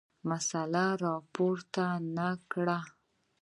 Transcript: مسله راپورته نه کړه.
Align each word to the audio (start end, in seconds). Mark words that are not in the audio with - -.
مسله 0.29 0.85
راپورته 1.03 1.85
نه 2.17 2.29
کړه. 2.51 2.79